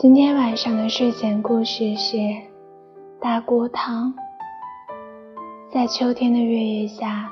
[0.00, 2.16] 今天晚上的睡前故事是
[3.20, 4.14] 大锅汤。
[5.70, 7.28] 在秋天的月夜下，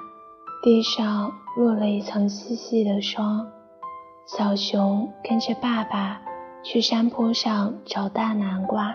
[0.62, 3.48] 地上落了一层细细的霜。
[4.26, 6.20] 小熊跟着爸爸
[6.62, 8.94] 去山坡上找大南瓜。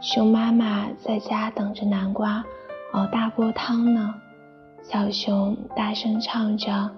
[0.00, 2.44] 熊妈妈在家等着南瓜
[2.92, 4.14] 熬大锅汤呢。
[4.84, 6.92] 小熊大声唱着：“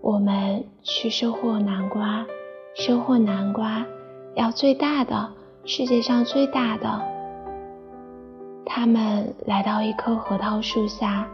[0.00, 2.24] 我们去收获南瓜，
[2.74, 3.84] 收获南瓜。”
[4.36, 5.32] 要最大的，
[5.64, 7.00] 世界上最大的。
[8.66, 11.28] 他们来到一棵核桃树下，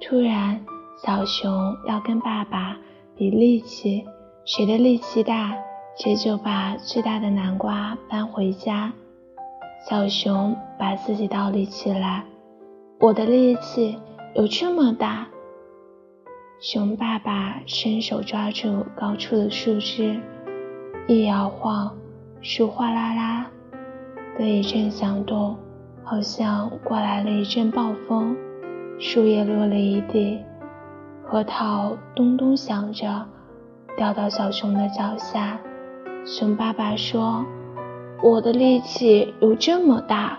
[0.00, 0.64] 突然，
[1.02, 2.76] 小熊要跟爸爸
[3.16, 4.04] 比力气，
[4.44, 5.52] 谁的力气大，
[5.96, 8.92] 谁就把最大的南瓜搬回家。
[9.88, 12.24] 小熊把自己倒立起来，
[13.00, 13.98] 我的力气
[14.34, 15.26] 有这么大。
[16.60, 20.20] 熊爸爸伸手抓住高处的树枝，
[21.08, 21.92] 一摇晃。
[22.46, 23.46] 树哗啦啦
[24.38, 25.56] 的一阵响动，
[26.04, 28.36] 好像刮来了一阵暴风，
[28.98, 30.38] 树叶落了一地，
[31.24, 33.26] 核桃咚咚响着
[33.96, 35.58] 掉到小熊的脚下。
[36.26, 37.46] 熊爸爸说
[38.22, 40.38] ：“我的力气有这么大。”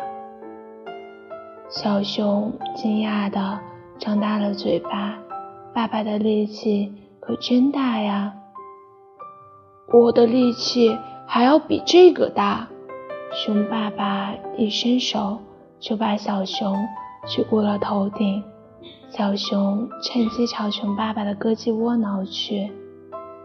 [1.70, 3.60] 小熊惊讶地
[3.98, 5.18] 张大了嘴巴
[5.74, 8.32] ：“爸爸的力气可真大呀！”
[9.92, 10.96] 我的力气。
[11.28, 12.68] 还要比这个大！
[13.34, 15.40] 熊爸爸一伸手
[15.80, 16.88] 就把小熊
[17.28, 18.44] 举过了头顶，
[19.10, 22.72] 小熊趁机朝熊爸爸的胳肢窝挠去。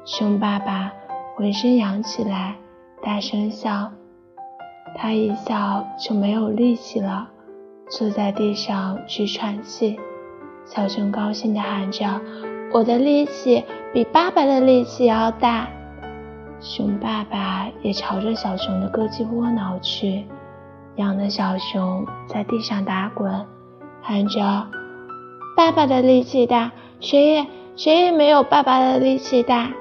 [0.05, 0.93] 熊爸爸
[1.37, 2.57] 浑身痒起来，
[3.03, 3.91] 大声笑。
[4.97, 7.29] 他一笑就没有力气了，
[7.91, 9.99] 坐在地上直喘气。
[10.65, 12.21] 小熊高兴地喊着
[12.73, 15.69] ：“我的力气比爸爸的力气要大！”
[16.63, 20.27] 熊爸爸也朝着小熊的胳肢窝挠去，
[20.97, 23.47] 痒的小熊在地上打滚，
[24.03, 24.67] 喊着
[25.57, 26.71] ：“爸爸的力气大，
[27.01, 29.73] 谁也谁也没有爸爸的力气大。”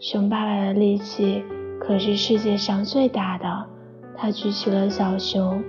[0.00, 1.44] 熊爸爸的力气
[1.78, 3.66] 可是世界上最大的，
[4.16, 5.62] 他举起了小熊，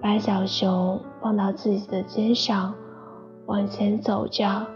[0.00, 2.72] 把小熊放到自己的肩上，
[3.44, 4.66] 往前走着：“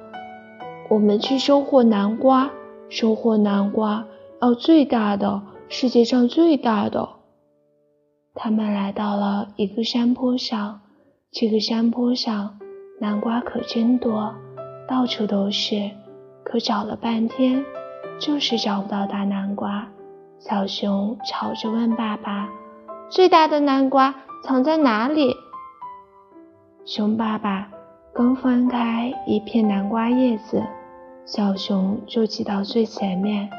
[0.90, 2.50] 我们去收获南瓜。”
[2.88, 4.06] 收获南瓜
[4.41, 7.08] 要最大的，世界上最大的。
[8.34, 10.80] 他们来到了一个山坡上，
[11.32, 12.58] 这个山坡上
[13.00, 14.34] 南瓜可真多，
[14.88, 15.91] 到处都是。
[16.44, 17.64] 可找了半天，
[18.20, 19.88] 就是找不到大南瓜。
[20.38, 22.48] 小熊吵着问爸爸
[23.10, 24.14] ：“最大的南瓜
[24.44, 25.34] 藏在哪里？”
[26.86, 27.68] 熊爸爸
[28.14, 30.62] 刚翻开一片南瓜叶子。
[31.26, 33.50] 小熊就挤到最前面，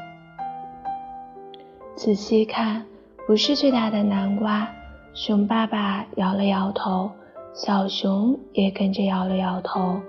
[1.94, 2.82] 仔细看，
[3.26, 4.66] 不是最大的南瓜。
[5.12, 7.10] 熊爸爸摇了摇头，
[7.52, 10.00] 小熊也跟着摇了摇头。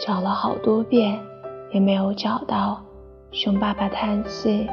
[0.00, 1.20] 找了好多遍，
[1.70, 2.82] 也没有找到。
[3.30, 4.66] 熊爸爸叹气，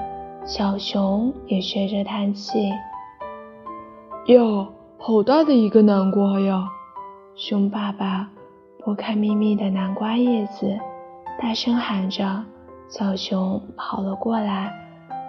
[0.45, 2.71] 小熊也学着叹气。
[4.27, 4.65] 哟，
[4.97, 6.69] 好大的一个南瓜呀！
[7.35, 8.29] 熊爸爸
[8.79, 10.79] 拨开密密的南瓜叶子。
[11.41, 12.43] 大声喊着，
[12.87, 14.71] 小熊跑了过来，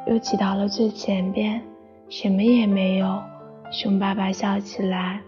[0.07, 1.61] 又挤到了最前边，
[2.09, 3.21] 什么也没有。
[3.71, 5.21] 熊爸爸笑起来：“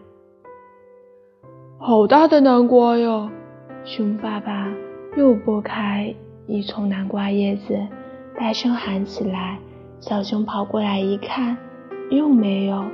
[1.78, 3.30] 好大的南瓜呀！”
[3.84, 4.68] 熊爸爸
[5.16, 6.14] 又拨开
[6.46, 7.76] 一丛南瓜叶子，
[8.38, 9.58] 大声喊起来。
[9.98, 11.56] 小熊跑过来一看，
[12.10, 12.84] 又没有，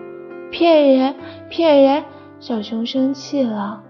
[0.50, 1.14] 骗人，
[1.50, 2.04] 骗人！
[2.38, 3.82] 小熊生气了：“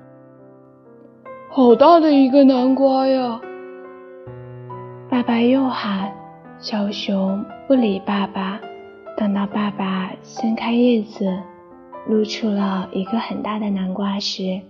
[1.50, 3.40] 好大的一个南瓜呀！”
[5.22, 6.12] 爸爸又喊，
[6.58, 8.58] 小熊不理爸爸。
[9.16, 11.38] 等到爸爸掀开叶子，
[12.08, 14.60] 露出了一个很大的南瓜时，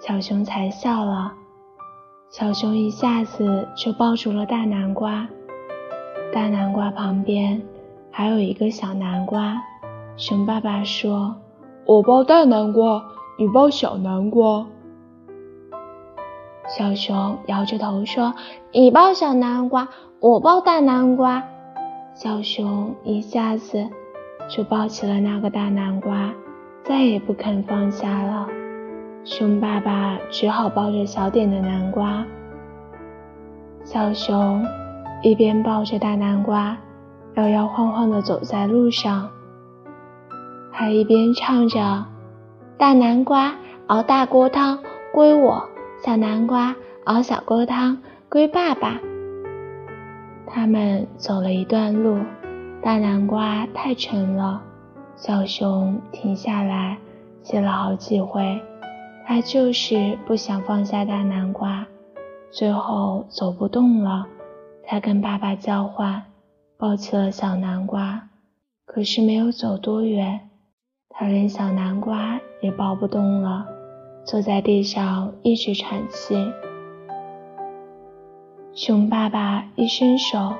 [0.00, 1.32] 小熊才笑了。
[2.30, 5.26] 小熊一下子就抱住了大南瓜，
[6.32, 7.60] 大南瓜旁边
[8.12, 9.60] 还有一个小南瓜。
[10.16, 11.34] 熊爸爸说
[11.84, 13.04] ：“我抱大南瓜，
[13.36, 14.64] 你抱小南瓜。”
[16.68, 18.34] 小熊摇着头说
[18.72, 21.42] ：“你抱小南瓜，我抱大南瓜。”
[22.12, 23.88] 小熊一下子
[24.48, 26.32] 就抱起了那个大南瓜，
[26.82, 28.48] 再也不肯放下了。
[29.24, 32.24] 熊爸爸只好抱着小点的南瓜。
[33.84, 34.66] 小熊
[35.22, 36.76] 一边抱着大南瓜，
[37.34, 39.30] 摇摇晃晃地走在路上，
[40.72, 42.04] 还一边唱着
[42.76, 43.54] ：“大南瓜
[43.86, 44.80] 熬大锅汤，
[45.12, 45.62] 归我。”
[46.04, 47.98] 小南瓜熬小锅汤
[48.28, 49.00] 归爸爸。
[50.46, 52.18] 他们走了一段路，
[52.82, 54.62] 大南瓜太沉了，
[55.16, 56.98] 小熊停下来，
[57.42, 58.60] 歇了好几回，
[59.26, 61.86] 它就是不想放下大南瓜，
[62.50, 64.26] 最后走不动了，
[64.86, 66.22] 才跟爸爸交换，
[66.78, 68.28] 抱起了小南瓜。
[68.84, 70.48] 可是没有走多远，
[71.08, 73.66] 它连小南瓜也抱不动了，
[74.26, 76.36] 坐在地上一直喘气。
[78.74, 80.52] 熊爸爸一伸手，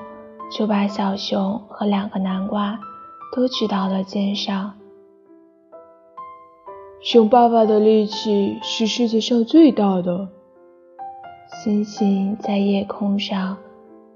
[0.49, 2.79] 就把小熊和两个南瓜
[3.35, 4.73] 都举到了肩上。
[7.01, 10.29] 熊爸爸的力气是世界上最大的。
[11.61, 13.57] 星星在夜空上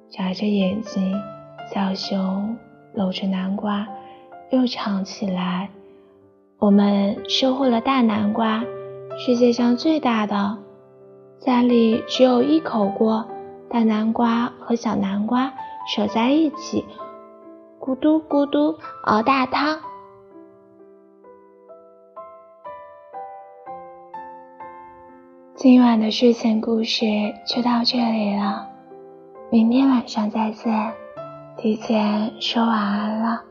[0.10, 1.14] 眨着眼睛，
[1.74, 2.58] 小熊
[2.94, 3.86] 搂着南瓜
[4.50, 5.70] 又唱起来
[6.58, 8.64] ：“我们收获了大南瓜，
[9.24, 10.58] 世界上最大的，
[11.38, 13.24] 家里只有一口锅。”
[13.70, 15.54] 大南瓜和小南瓜
[15.96, 16.84] 守在一起，
[17.80, 19.80] 咕嘟咕嘟熬大汤。
[25.54, 27.06] 今晚的睡前故事
[27.46, 28.68] 就到这里了，
[29.52, 30.94] 明天晚上再见，
[31.58, 33.51] 提前说晚安了。